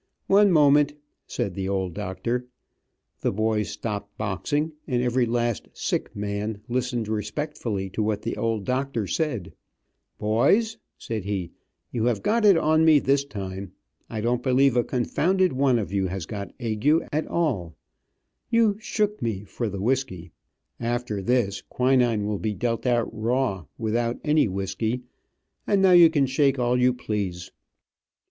[0.25, 0.93] "One moment,"
[1.27, 2.47] said the old doctor.
[3.19, 8.63] The boys stopped boxing, and every last "sick" man listened respectfully to what the old
[8.65, 9.53] doctor said;
[10.17, 11.51] "Boys," said he,
[11.91, 13.73] "you have got it on me this time.
[14.09, 17.75] I don't believe a confounded one of you have got ague at all.
[18.49, 20.31] You 'shook me' for the whisky.
[20.79, 25.03] After this, quinine will be dealt out raw, without any whisky,
[25.67, 27.51] and now you can shake all you please."